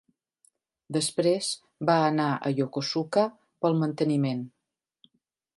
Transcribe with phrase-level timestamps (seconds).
[0.97, 1.49] Després
[1.91, 3.29] va anar a Yokosuka
[3.65, 4.43] pel manteniment.